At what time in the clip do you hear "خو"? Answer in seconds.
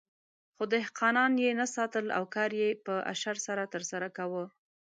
0.55-0.63